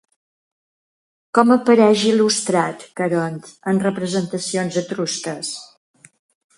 [1.39, 3.39] Com apareix il·lustrat Caront
[3.75, 5.57] en representacions etrusques?